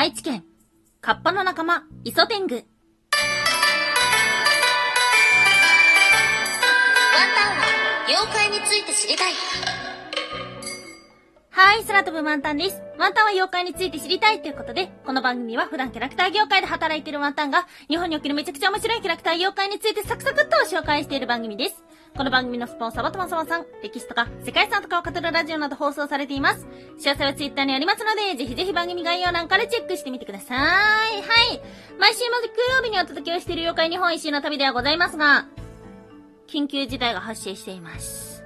[0.00, 0.44] 愛知県、
[1.00, 2.54] カッパの仲間、イソテング。
[2.54, 2.64] ワン
[7.34, 7.64] タンは
[8.06, 9.32] 妖怪について知りたい。
[11.60, 12.80] はい、空飛ぶワンタンです。
[12.98, 21.82] ワンタンは妖怪について知りたいということで、この番組は普段キャラクター業界で働いているワンタンが、日本におけるめちゃくちゃ面白いキャラクター妖怪についてサクサクっと紹介している番組です。
[22.16, 26.64] この番組のスポンサーはとまさまさん、歴史とか世界遺産とかを語るラジオなど放送されています。
[27.00, 30.58] 詳細はツイッターにありますので、ぜひぜひ番組概要欄からチェックしてみてください。
[30.58, 31.60] はい。
[31.98, 35.48] 毎週木曜日にお届けをしている妖怪日本一周の旅ではございますが、
[36.46, 38.37] 緊急事態が発生しています。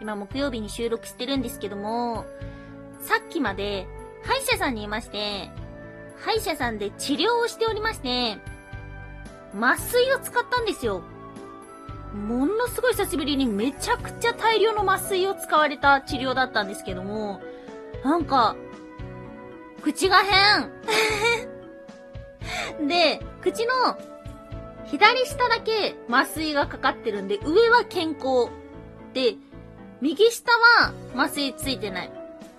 [0.00, 2.26] 今木曜日に収録してるんですけども、
[3.00, 3.86] さっきまで
[4.22, 5.50] 歯医者さんにいまして、
[6.18, 8.38] 歯医者さんで治療をしておりまして、
[9.58, 11.02] 麻酔を使ったんですよ。
[12.14, 17.40] ものすごい久しぶりにめちゃくちゃ大量の麻酔を使われた治療だったんですけども、
[18.04, 18.56] なんか、
[19.82, 20.70] 口が変
[22.88, 23.72] で、口の
[24.86, 28.48] 左下だけ麻酔がかかってるんで、上は健康。
[29.12, 29.34] で、
[30.00, 30.50] 右下
[30.82, 32.10] は麻酔ついてない。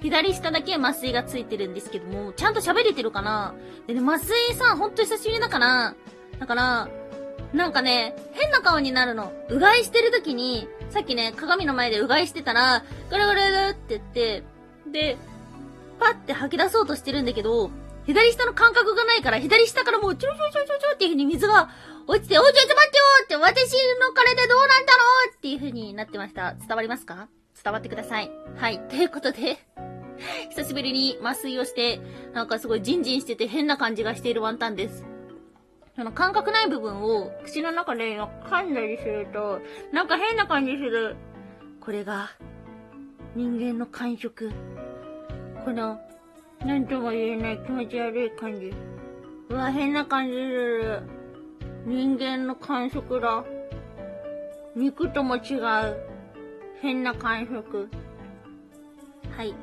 [0.00, 3.54] 左下だけ麻酔がついてるんですけども、ちゃんと喋れてるかな？
[3.86, 5.94] でね、麻酔さ、ほんと久しぶりだから、
[6.38, 6.88] だから、
[7.52, 9.32] なんかね、変な顔になるの。
[9.48, 14.44] うがいしてる時に、さっきね、鏡の前でうがいしてたら、ガラガラガラって言って、
[14.90, 15.16] で、
[15.98, 17.70] パッて吐き出そうとしてるんだけど、
[18.08, 21.68] 左下の感覚がないから、左下からもう、ちょろちょちょちょっていう風に水が
[22.06, 26.54] 落ちて、おい、ちょっと待ってよって、私の体どうなんだろうっていう風になってました。
[26.54, 27.28] 伝わりますか？
[27.62, 28.30] 伝わってください。
[28.56, 28.80] はい。
[28.88, 29.58] ということで
[30.48, 32.00] 久しぶりに麻酔をして、
[32.32, 35.04] なんかすごいジンジンしてて変な感じがしているワンタンです。
[35.94, 39.60] その感覚ない部分を口の中で噛んだりすると、
[39.92, 41.14] なんか変な感じする。
[41.82, 42.30] これが、
[43.34, 44.50] 人間の感触。
[45.66, 46.00] この、
[46.64, 48.72] なんとも言えない気持ち悪い感じ。
[49.48, 51.02] うわ、変な感じする。
[51.86, 53.44] 人間の感触だ。
[54.74, 55.96] 肉とも違う。
[56.80, 57.88] 変な感触。
[59.36, 59.54] はい。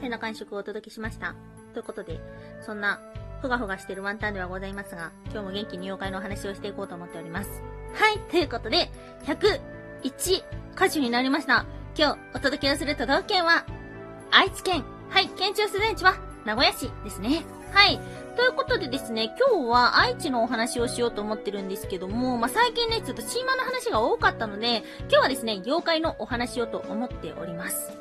[0.00, 1.34] 変な感触をお届けしました。
[1.72, 2.20] ということで、
[2.60, 3.00] そんな
[3.40, 7.62] ふがふがしてるワンタンではございますが、今日も元気に妖怪のお話をしていこうと思っております。
[7.94, 8.90] はい、ということで、
[9.24, 10.44] 101
[10.74, 11.64] 歌手になりました。
[11.96, 13.64] 今日お届けをする都道府県は、
[14.30, 14.97] 愛知県。
[15.10, 17.44] はい、県庁所在地は名古屋市ですね。
[17.72, 18.00] はい。
[18.36, 27.92] ということでですね、今日は愛知のお話をしようと思ってるんですけども、まあ、最近ね、ちょっとシーマの話が多かったので、今日はですね、妖怪のお話をと思っております。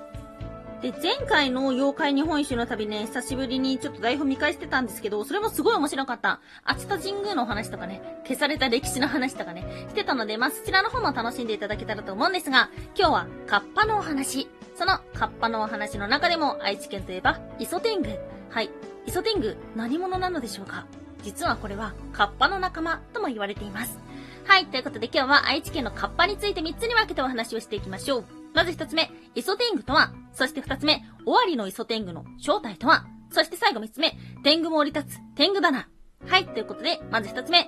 [0.81, 6.39] で、前回の妖怪日本一周の旅ね、久しぶりにちょっと台本見返してたんですけど、それもすごい面白かった。
[6.63, 14.47] 熱田神宮のお話とかね、消された歴史の話とかね、してたので、まあ、そちらの方も楽しんでいただけたらと思うんですが、今日はカッパのお話。
[14.77, 18.19] そのカッパのお話の中でも愛知県といえば、磯天狗。
[18.51, 18.69] はい。
[19.07, 20.85] 磯天狗、何者なのでしょうか？
[21.23, 23.97] 実はこれは、カッパの仲間とも言われています。
[24.45, 24.67] はい。
[24.67, 28.25] ということで今日は愛知県のカッパについて3つに分けてお話をしていきましょう。
[28.53, 35.87] まず1つ目、イソテングとはそして二つ目、終わりの磯天狗の正体とはそして最後三つ目、天狗も降り立つ天狗棚。
[36.27, 37.67] はい、ということで、まず一つ目、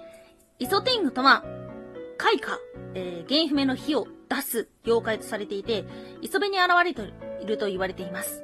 [0.59, 1.43] 磯天狗とは、
[2.17, 2.57] 開花、
[2.93, 5.85] えー、原因不明の火を出す妖怪とされていて、
[6.21, 8.43] 磯辺に現れていると言われています。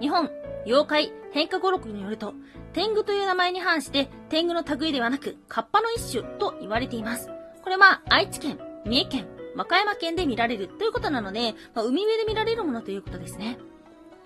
[0.00, 0.30] 日本
[0.64, 2.34] 妖怪変化語録によると、
[2.72, 7.30] 天狗という名前に反して、天狗の類ではなく、カッパの一種と言われています。
[7.62, 9.26] これは愛知県、三重県、
[9.56, 13.58] 和歌山県で見られるということなので、まあ、海辺で見られるものということですね。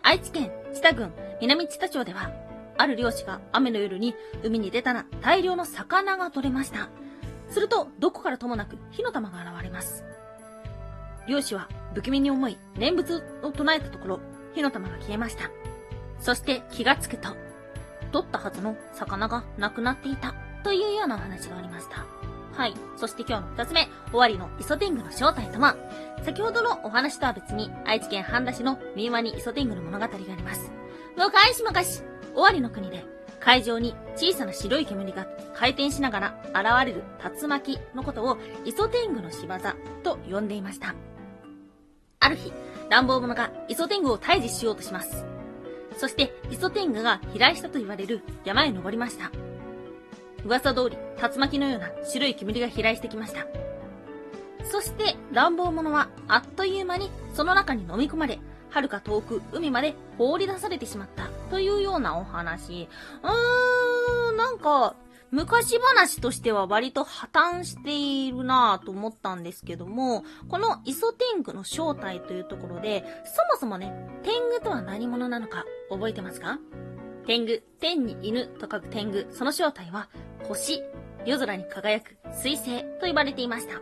[0.02, 2.30] 愛知県知多郡南知多町では、
[2.76, 6.88] ある漁師が雨の夜に海に出たら大量の魚が取れました。
[7.48, 10.04] すると、どこからともなく火の玉が現れます。
[11.28, 14.20] 漁師は不気味に思い、念仏を唱えたところ、
[14.54, 15.50] 火の玉が消えました。
[16.20, 17.30] そして気がつくと、
[18.12, 22.04] 取ったはずの魚がなくなっていたというような話がありました。
[22.54, 22.74] はい。
[22.96, 25.76] そして今日の二つ目、終わりの磯天狗の正体とは、
[26.22, 30.70] 先ほどのお話とは別に、愛知県半田市の民話に磯天狗の物語があります。
[31.16, 32.04] 昔々、終
[32.36, 33.04] わりの国で、
[33.40, 37.02] 海上に小さな白い煙が回転しながら現れる
[37.40, 39.54] 竜巻のことを磯天狗の仕業
[40.04, 40.94] と呼んでいました。
[42.22, 42.52] ある日、
[42.88, 45.26] 乱暴者が磯天狗を退治しようとします。
[45.96, 49.32] そして、磯天狗が飛来したと言われる山へ登りました。
[50.44, 53.44] 噂通り、竜巻のような白い煙が飛来してきました。
[54.70, 58.38] そして、乱暴者はあっという間にその中に飲み込まれ、
[58.70, 62.88] 遥か遠く海まで放り出されてしまったというようなお話。
[63.24, 64.94] うーん、なんか、
[65.32, 76.58] 昔話としては割と破綻しているなぁと思ったんですけども、このイソテングの正体というところで、そもそもね、天狗とは何者なのか覚えてますか？
[77.26, 80.10] 天狗、天に犬と書く天狗、その正体は
[80.44, 80.82] 星、
[81.24, 83.80] 夜空に輝く水星と呼ばれていました。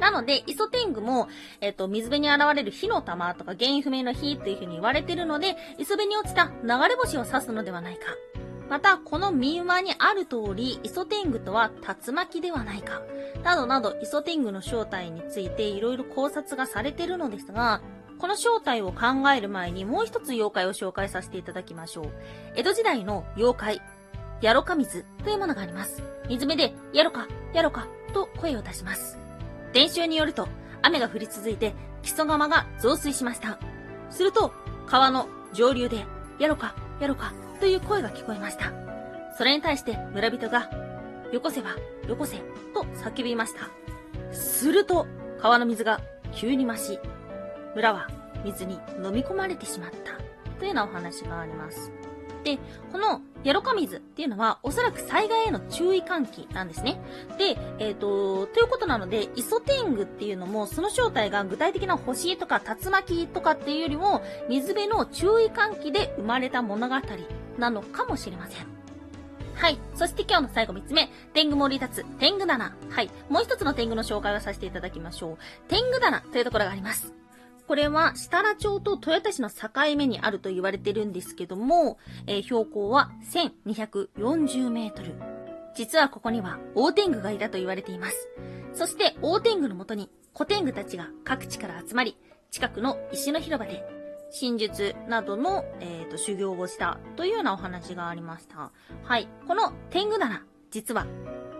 [0.00, 1.28] なので、イソテングも、
[1.60, 8.06] えっ、と、水辺に現れる火の玉とか原因不明の火という風に言われてるので、磯辺に落ちた流れ星を指すのではないか。
[8.70, 11.72] また、この民話にある通り、イソテングとは
[12.06, 13.02] 竜巻ではないか。
[13.42, 17.82] などなど、イソテングの正体についていろいろ考察がされているのですが、
[18.20, 22.12] この正体を考える前にもう一つ妖怪を紹介させていただきましょう。
[22.54, 23.82] 江戸時代の妖怪、
[24.40, 26.04] ヤロカ水というものがあります。
[26.28, 29.18] 水辺で、ヤロカ、ヤロカと声を出します。
[29.72, 30.46] 伝承によると、
[30.82, 33.58] 雨が降り続いて、木曽川が増水しました。
[34.10, 34.52] すると、
[34.86, 36.06] 川の上流で、
[36.38, 38.72] ヤロカ、ヤロカという声が聞こえました。
[39.36, 40.70] それに対して村人が、
[41.30, 41.76] よこせば、
[42.08, 42.38] よこせ、
[42.74, 43.70] と叫びました。
[44.34, 45.06] すると、
[45.40, 46.00] 川の水が
[46.32, 46.98] 急に増し、
[47.74, 48.08] 村は
[48.44, 49.96] 水に飲み込まれてしまった、
[50.58, 51.92] というようなお話があります。
[52.44, 52.58] で、
[52.90, 57.00] このヤロカ水っていうのは、おそらく災害への注意喚起なんですね。
[57.38, 66.96] で、えっ、ー、と、ということなので、イソテングっていうのも、その正体が具体的な星とか竜巻とかっていうよりも、水辺の注意喚起で生まれた物語
[67.60, 68.66] なのかもしれません。
[69.54, 69.78] はい。
[69.94, 71.10] そして今日の最後3つ目。
[71.34, 72.74] 天狗盛り立つ、天狗棚。
[72.88, 73.10] はい。
[73.28, 75.38] もう一つの天狗の紹介をさせていただきましょう。
[75.68, 77.12] 天狗棚というところがあります。
[77.68, 85.14] これは設楽町と豊田市の境目にあると言われてるんですけども、えー、標高は1240メートル。
[85.76, 88.28] 実はここには大天狗がいたと言われています。
[88.72, 92.16] そして大天狗のもとに古天狗たちが各地から集まり、
[92.50, 93.99] 近くの石の広場で
[94.30, 98.70] 真術などの、えーと、修行をしたというようなお話がありました。
[99.02, 99.28] はい。
[99.46, 101.06] この天狗棚、実は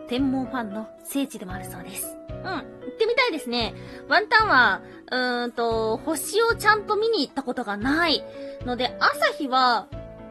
[0.09, 2.17] 天文ファンの聖地でもあるそうです。
[2.29, 2.45] うん。
[2.45, 2.63] 行っ
[2.99, 3.75] てみたいですね。
[4.09, 8.25] ワンタンは、うーんと、星をちゃんと見に行ったことがない
[8.65, 9.89] ので、朝日は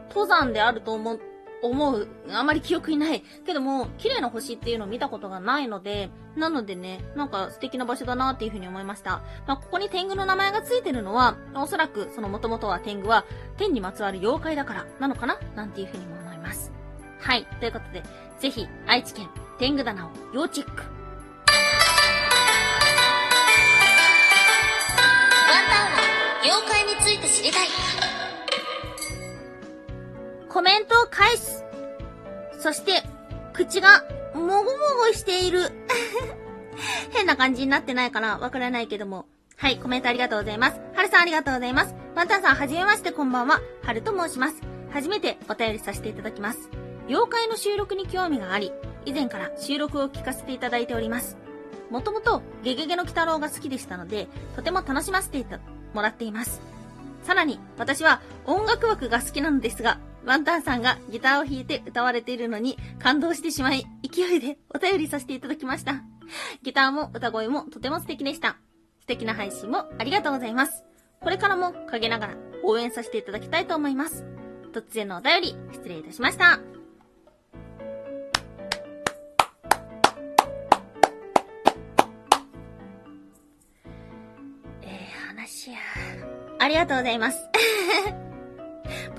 [0.08, 1.20] 登山であると思う、
[1.62, 2.08] 思う。
[2.32, 3.22] あまり記憶にない。
[3.44, 9.22] けども、綺麗な星っていうのを見たことがないので、なのでね、なんか素敵な場所だなっていうふうに思いました。
[9.46, 13.24] まあ、ここに天狗の名前がついてるのは、おそらくその元々は天狗は
[13.56, 15.38] 天にまつわる妖怪だからなのかな？
[15.54, 16.72] なんていうふうにも思います。
[17.20, 17.46] はい。
[17.58, 18.02] ということで、
[18.38, 19.28] ぜひ、愛知県
[19.58, 20.82] 天狗棚を要チェック。
[26.42, 28.09] 妖怪について知りたい。
[30.50, 31.64] コメントを返す。
[32.58, 33.04] そして、
[33.52, 34.04] 口が、
[34.34, 34.64] もごも
[35.06, 35.70] ごしている。
[37.12, 39.26] 変な感じになってないかなわからないけども。
[39.56, 40.80] はい、コメントありがとうございます。
[40.96, 41.94] はるさんありがとうございます。
[42.16, 43.60] ワンタンさんはじめましてこんばんは。
[43.84, 44.56] はると申します。
[44.90, 46.68] 初めてお便りさせていただきます。
[47.06, 48.72] 妖怪の収録に興味があり、
[49.04, 51.36] 以前から収録を聞かせていただいております。
[51.90, 54.26] もともと、ゲゲゲの鬼太郎が好きでしたので、
[54.56, 55.60] とても楽しませていた
[55.94, 56.60] もらっています。
[57.22, 66.02] さらに、私は音楽枠が好きなのですが、ワンタンさんがギターを弾いて歌われているのに感動してしまい、勢いでお便りさせていただきました。
[66.62, 68.56] ギターも歌声もとても素敵でした。
[69.00, 70.84] 素敵な配信もありがとうございます。
[71.20, 72.34] これからも陰ながら
[72.64, 74.24] 応援させていただきたいと思います。
[74.72, 76.60] 突然のお便り、失礼いたしました。
[85.50, 85.78] しや
[86.60, 87.49] ありがとうございます。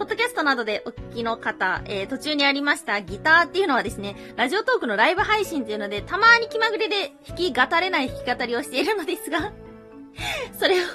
[0.02, 9.54] ポッドキャストなどでお聞きの方、えー、途中にありましたギターっていうのはですね、ラジオトークのライブ配信っていうので、たまに気まぐれで弾き語れない弾き語りをしているのですが
[10.60, 10.88] それを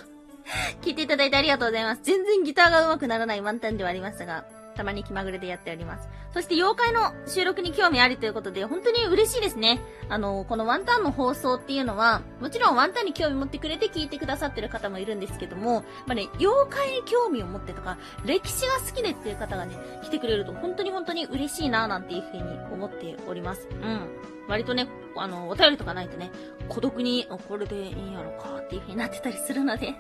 [0.82, 2.00] 聞いていただいてありがとうございます。
[2.02, 4.44] 全然ギターが上手くならない満タンではありましたが、
[4.76, 6.08] たまに気まぐれでやっております。
[6.32, 9.80] そして妖怪の収録に興味ありということで、本当に嬉しいですね。
[10.08, 22.42] あの、このワンタンの放送っていうのは、もちろんワンタンに興味持ってくれて聞いてくださってる方もいるんですけども、まあね、妖怪に興味を持ってとか、歴史が好きでっていう方がね、来てくれると本当に本当に嬉しいなぁなんていうふうに
[22.72, 23.68] 思っております。
[23.70, 24.08] うん。
[24.48, 26.30] 割とね、あの、お便りとかないとね、
[26.68, 29.94] 孤独に、これでいいんやろかっていうふうになってたりするので、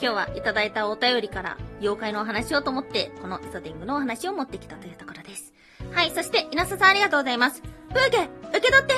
[0.00, 5.52] 今日はいただいたお便りから妖怪のお話をと思って、このイソティングのお話を持ってきたというところです。
[5.92, 7.62] はい、そして、稲佐さんありがとうございます。
[7.92, 8.94] ブーケ、受け取って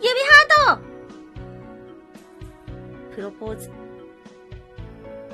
[0.00, 0.08] 指
[0.66, 0.82] ハート
[3.14, 3.70] プロポーズ。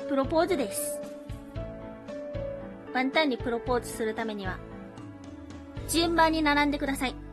[0.07, 0.99] プロポーズです。
[2.93, 4.57] ワンタンにプロポーズするためには、
[5.87, 7.24] 順番に並んでください。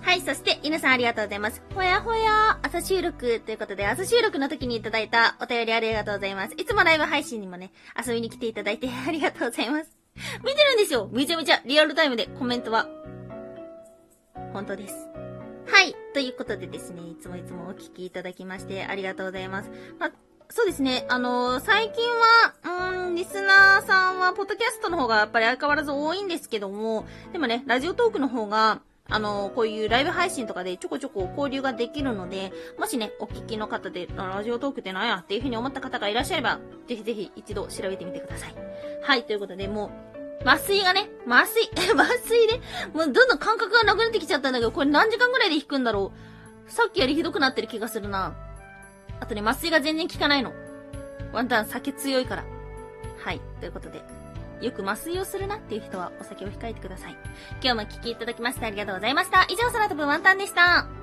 [0.00, 1.62] はい、そして、犬さんありがとうございます。
[1.74, 6.54] ほやほや、朝収録ということで、朝収録の時にいただいたお便りありがとうございます。
[6.56, 9.96] いつもライブ配信にもね、遊びに来ていただいて ありがとうございます。
[10.44, 12.88] 見てるんですよめちゃめちゃリアルタイムでコメントは。
[14.52, 14.94] 本当です。
[15.66, 15.94] はい。
[16.14, 19.70] ということでですね、いつもいつもお聞きいただきましてありがとうございます。
[19.98, 20.12] まあ
[20.50, 21.04] そうですね。
[21.10, 35.08] あのー最近は、うーん、リスナーさんは、ポッドキャストの方がやっぱり相変わらず多いんですけども、でもね、ラジオトークの方が、あのこういうライブ配信とかでちょこちょこ交流ができるので、もしね、お聞きの方で、ラジオトークって何？
[35.08, 38.54] やっていうふうに思った方がいらっしゃれば、ぜひぜひ一度調べてみてください。
[39.02, 39.90] はい、ということで、も
[40.44, 42.60] う、麻酔がね、麻酔、 麻酔で、
[42.92, 46.12] もうどんどん感覚がなくなってきちゃったんだけど、これ何時間ぐらいで引くんだろ
[46.66, 46.70] う？
[46.70, 48.36] さっきよりひどくなってる気がするな。
[49.20, 50.52] あとね、麻酔が全然効かないの。
[51.32, 52.44] ワンタン酒強いから。
[53.24, 53.40] はい。
[53.60, 54.02] ということで、
[54.60, 57.16] よく麻酔をするなっていう人はお酒を控えてください。
[57.62, 59.44] 今日も聞きいただきましてありがとうございました。
[59.48, 60.97] 以上、空飛ぶワンタンでした。